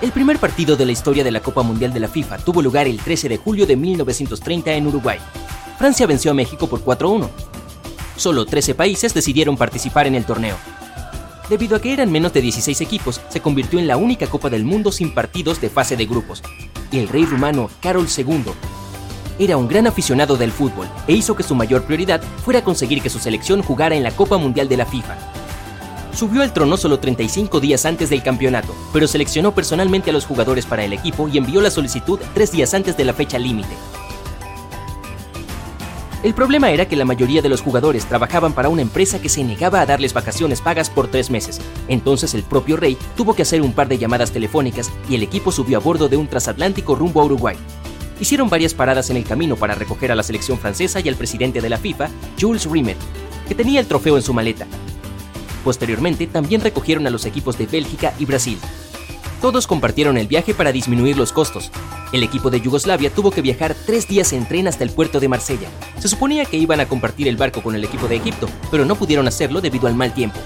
[0.00, 2.86] El primer partido de la historia de la Copa Mundial de la FIFA tuvo lugar
[2.86, 5.18] el 13 de julio de 1930 en Uruguay.
[5.76, 7.28] Francia venció a México por 4-1.
[8.16, 10.56] Solo 13 países decidieron participar en el torneo.
[11.50, 14.64] Debido a que eran menos de 16 equipos, se convirtió en la única Copa del
[14.64, 16.42] Mundo sin partidos de fase de grupos.
[16.90, 18.52] Y el rey rumano Carol II
[19.38, 23.10] era un gran aficionado del fútbol e hizo que su mayor prioridad fuera conseguir que
[23.10, 25.29] su selección jugara en la Copa Mundial de la FIFA.
[26.14, 30.66] Subió al trono solo 35 días antes del campeonato, pero seleccionó personalmente a los jugadores
[30.66, 33.74] para el equipo y envió la solicitud tres días antes de la fecha límite.
[36.22, 39.42] El problema era que la mayoría de los jugadores trabajaban para una empresa que se
[39.42, 41.62] negaba a darles vacaciones pagas por tres meses.
[41.88, 45.50] Entonces el propio rey tuvo que hacer un par de llamadas telefónicas y el equipo
[45.50, 47.56] subió a bordo de un transatlántico rumbo a Uruguay.
[48.20, 51.62] Hicieron varias paradas en el camino para recoger a la selección francesa y al presidente
[51.62, 52.98] de la FIFA, Jules Rimet,
[53.48, 54.66] que tenía el trofeo en su maleta,
[55.64, 58.58] Posteriormente también recogieron a los equipos de Bélgica y Brasil.
[59.40, 61.70] Todos compartieron el viaje para disminuir los costos.
[62.12, 65.28] El equipo de Yugoslavia tuvo que viajar tres días en tren hasta el puerto de
[65.28, 65.68] Marsella.
[65.98, 68.96] Se suponía que iban a compartir el barco con el equipo de Egipto, pero no
[68.96, 70.38] pudieron hacerlo debido al mal tiempo.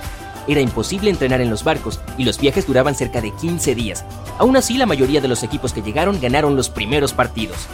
[0.47, 4.05] Era imposible entrenar en los barcos y los viajes duraban cerca de 15 días.
[4.39, 7.67] Aún así, la mayoría de los equipos que llegaron ganaron los primeros partidos.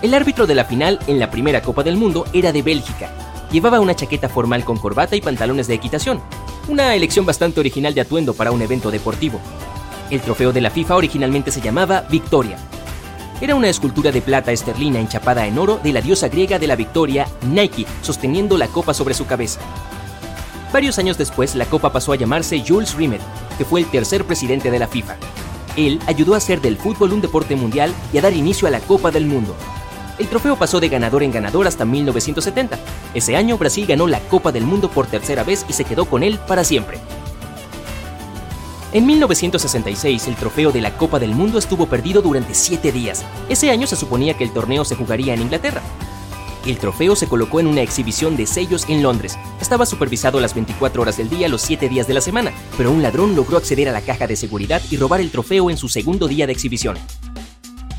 [0.00, 3.10] El árbitro de la final en la primera Copa del Mundo era de Bélgica,
[3.50, 6.20] Llevaba una chaqueta formal con corbata y pantalones de equitación,
[6.68, 9.40] una elección bastante original de atuendo para un evento deportivo.
[10.10, 12.58] El trofeo de la FIFA originalmente se llamaba Victoria.
[13.40, 16.76] Era una escultura de plata esterlina enchapada en oro de la diosa griega de la
[16.76, 19.60] victoria, Nike, sosteniendo la copa sobre su cabeza.
[20.72, 23.22] Varios años después, la copa pasó a llamarse Jules Rimet,
[23.56, 25.16] que fue el tercer presidente de la FIFA.
[25.76, 28.80] Él ayudó a hacer del fútbol un deporte mundial y a dar inicio a la
[28.80, 29.54] Copa del Mundo.
[30.18, 32.78] El trofeo pasó de ganador en ganador hasta 1970.
[33.14, 36.24] Ese año Brasil ganó la Copa del Mundo por tercera vez y se quedó con
[36.24, 36.98] él para siempre.
[38.92, 43.24] En 1966 el trofeo de la Copa del Mundo estuvo perdido durante siete días.
[43.48, 45.82] Ese año se suponía que el torneo se jugaría en Inglaterra.
[46.66, 49.38] El trofeo se colocó en una exhibición de sellos en Londres.
[49.60, 53.02] Estaba supervisado las 24 horas del día, los 7 días de la semana, pero un
[53.02, 56.26] ladrón logró acceder a la caja de seguridad y robar el trofeo en su segundo
[56.26, 56.98] día de exhibición.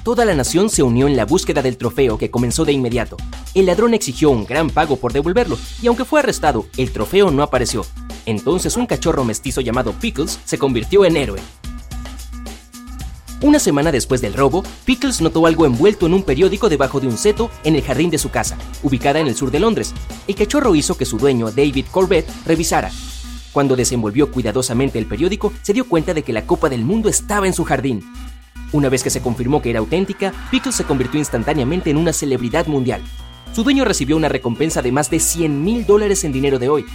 [0.09, 3.15] Toda la nación se unió en la búsqueda del trofeo que comenzó de inmediato.
[3.53, 7.43] El ladrón exigió un gran pago por devolverlo y aunque fue arrestado, el trofeo no
[7.43, 7.85] apareció.
[8.25, 11.39] Entonces un cachorro mestizo llamado Pickles se convirtió en héroe.
[13.43, 17.15] Una semana después del robo, Pickles notó algo envuelto en un periódico debajo de un
[17.15, 19.93] seto en el jardín de su casa, ubicada en el sur de Londres.
[20.27, 22.89] El cachorro hizo que su dueño, David Corbett, revisara.
[23.51, 27.45] Cuando desenvolvió cuidadosamente el periódico, se dio cuenta de que la Copa del Mundo estaba
[27.45, 28.03] en su jardín.
[28.71, 32.67] Una vez que se confirmó que era auténtica, Pickles se convirtió instantáneamente en una celebridad
[32.67, 33.01] mundial.
[33.53, 36.85] Su dueño recibió una recompensa de más de 100 mil dólares en dinero de hoy,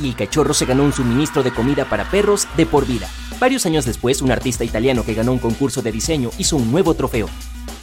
[0.00, 3.08] y el cachorro se ganó un suministro de comida para perros de por vida.
[3.40, 6.94] Varios años después, un artista italiano que ganó un concurso de diseño hizo un nuevo
[6.94, 7.28] trofeo.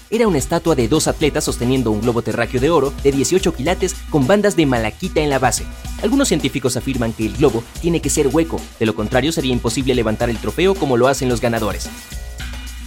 [0.10, 3.96] Era una estatua de dos atletas sosteniendo un globo terráqueo de oro de 18 quilates
[4.10, 5.66] con bandas de malaquita en la base.
[6.04, 9.96] Algunos científicos afirman que el globo tiene que ser hueco, de lo contrario sería imposible
[9.96, 11.90] levantar el trofeo como lo hacen los ganadores.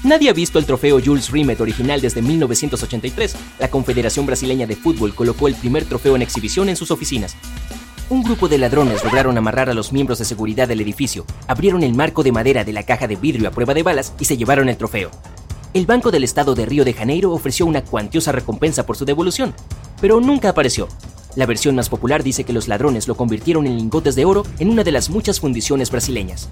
[0.04, 3.34] Nadie ha visto el trofeo Jules Rimet original desde 1983.
[3.58, 7.34] La Confederación Brasileña de Fútbol colocó el primer trofeo en exhibición en sus oficinas.
[8.08, 11.94] Un grupo de ladrones lograron amarrar a los miembros de seguridad del edificio, abrieron el
[11.94, 14.68] marco de madera de la caja de vidrio a prueba de balas y se llevaron
[14.68, 15.10] el trofeo.
[15.74, 19.52] El Banco del Estado de Río de Janeiro ofreció una cuantiosa recompensa por su devolución,
[20.00, 20.88] pero nunca apareció.
[21.34, 24.70] La versión más popular dice que los ladrones lo convirtieron en lingotes de oro en
[24.70, 26.48] una de las muchas fundiciones brasileñas.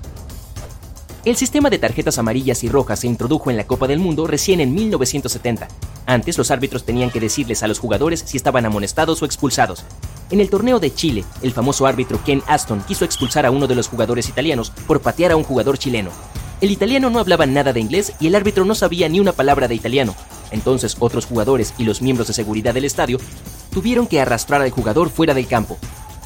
[1.26, 4.60] El sistema de tarjetas amarillas y rojas se introdujo en la Copa del Mundo recién
[4.60, 5.66] en 1970.
[6.06, 9.82] Antes los árbitros tenían que decirles a los jugadores si estaban amonestados o expulsados.
[10.30, 13.74] En el torneo de Chile, el famoso árbitro Ken Aston quiso expulsar a uno de
[13.74, 16.10] los jugadores italianos por patear a un jugador chileno.
[16.60, 19.66] El italiano no hablaba nada de inglés y el árbitro no sabía ni una palabra
[19.66, 20.14] de italiano.
[20.52, 23.18] Entonces otros jugadores y los miembros de seguridad del estadio
[23.72, 25.76] tuvieron que arrastrar al jugador fuera del campo.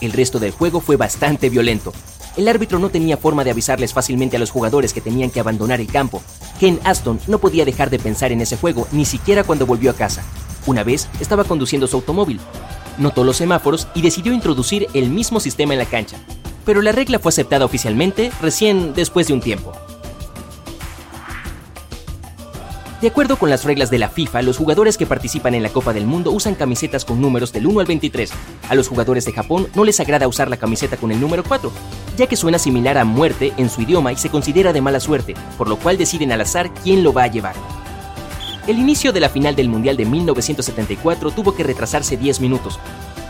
[0.02, 1.94] El resto del juego fue bastante violento.
[2.36, 5.80] El árbitro no tenía forma de avisarles fácilmente a los jugadores que tenían que abandonar
[5.80, 6.22] el campo.
[6.58, 9.94] Ken Aston no podía dejar de pensar en ese juego ni siquiera cuando volvió a
[9.94, 10.22] casa.
[10.66, 12.40] Una vez estaba conduciendo su automóvil.
[12.98, 16.16] Notó los semáforos y decidió introducir el mismo sistema en la cancha.
[16.64, 19.72] pero la regla fue aceptada oficialmente recién después de un tiempo.
[23.00, 25.94] De acuerdo con las reglas de la FIFA, los jugadores que participan en la Copa
[25.94, 28.30] del Mundo usan camisetas con números del 1 al 23.
[28.68, 31.72] A los jugadores de Japón no les agrada usar la camiseta con el número 4,
[32.20, 35.34] ya que suena similar a muerte en su idioma y se considera de mala suerte,
[35.56, 37.54] por lo cual deciden al azar quién lo va a llevar.
[38.66, 42.78] El inicio de la final del Mundial de 1974 tuvo que retrasarse 10 minutos,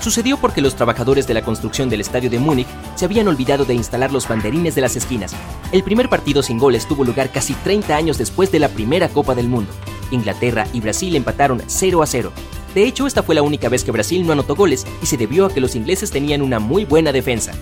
[0.00, 3.74] Sucedió porque los trabajadores de la construcción del estadio de Múnich se habían olvidado de
[3.74, 5.36] instalar los banderines de las esquinas.
[5.72, 9.34] El primer partido sin goles tuvo lugar casi 30 años después de la primera Copa
[9.34, 9.70] del Mundo.
[10.10, 12.32] Inglaterra y Brasil empataron 0 a 0.
[12.74, 15.44] De hecho, esta fue la única vez que Brasil no anotó goles y se debió
[15.44, 17.52] a que los ingleses tenían una muy buena defensa.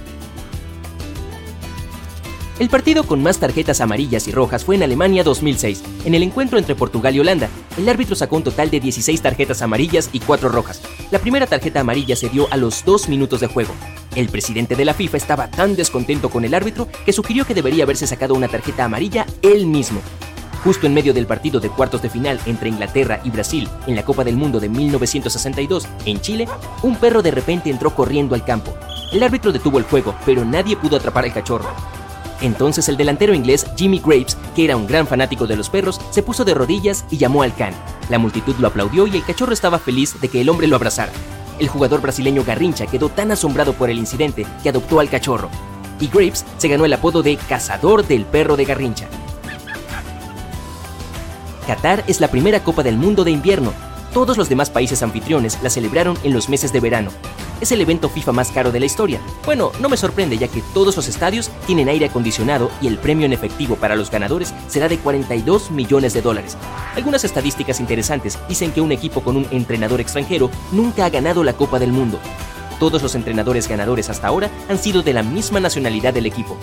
[2.58, 6.58] El partido con más tarjetas amarillas y rojas fue en Alemania 2006, en el encuentro
[6.58, 7.49] entre Portugal y Holanda.
[7.76, 10.82] El árbitro sacó un total de 16 tarjetas amarillas y 4 rojas.
[11.12, 13.72] La primera tarjeta amarilla se dio a los 2 minutos de juego.
[14.16, 17.84] El presidente de la FIFA estaba tan descontento con el árbitro que sugirió que debería
[17.84, 20.00] haberse sacado una tarjeta amarilla él mismo.
[20.64, 24.04] Justo en medio del partido de cuartos de final entre Inglaterra y Brasil en la
[24.04, 26.49] Copa del Mundo de 1962 en Chile,
[26.82, 28.75] un perro de repente entró corriendo al campo.
[29.12, 31.98] El árbitro detuvo el juego, pero nadie pudo atrapar al cachorro.
[32.40, 36.23] Entonces el delantero inglés Jimmy Graves, que era un gran fanático de los perros, se
[36.23, 37.75] puso de rodillas y llamó al can.
[38.08, 41.12] La multitud lo aplaudió y el cachorro estaba feliz de que el hombre lo abrazara.
[41.58, 45.50] El jugador brasileño Garrincha quedó tan asombrado por el incidente que adoptó al cachorro.
[46.00, 49.08] Y Graves se ganó el apodo de cazador del perro de Garrincha.
[51.67, 53.73] Qatar es la primera Copa del Mundo de invierno.
[54.14, 57.11] Todos los demás países anfitriones la celebraron en los meses de verano
[57.60, 59.20] es el evento FIFA más caro de la historia.
[59.44, 63.26] Bueno, no me sorprende ya que todos los estadios tienen aire acondicionado y el premio
[63.26, 66.56] en efectivo para los ganadores será de 42 millones de dólares.
[66.94, 71.52] Algunas estadísticas interesantes dicen que un equipo con un entrenador extranjero nunca ha ganado la
[71.52, 72.19] Copa del Mundo.
[72.78, 76.56] Todos los entrenadores ganadores hasta ahora han sido de la misma nacionalidad del equipo.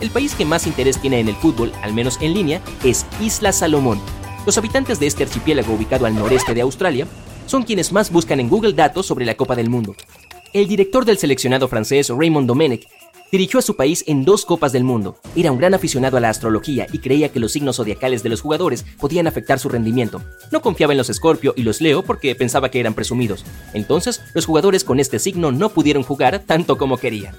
[0.00, 3.52] El país que más interés tiene en el fútbol, al menos en línea, es Isla
[3.52, 4.00] Salomón.
[4.46, 7.06] Los habitantes de este archipiélago ubicado al noreste de Australia
[7.46, 9.94] son quienes más buscan en Google datos sobre la Copa del Mundo.
[10.52, 12.88] El director del seleccionado francés Raymond Domenech
[13.30, 15.16] dirigió a su país en dos Copas del Mundo.
[15.36, 18.40] Era un gran aficionado a la astrología y creía que los signos zodiacales de los
[18.40, 20.20] jugadores podían afectar su rendimiento.
[20.50, 23.44] No confiaba en los Scorpio y los Leo porque pensaba que eran presumidos.
[23.74, 27.36] Entonces, los jugadores con este signo no pudieron jugar tanto como querían.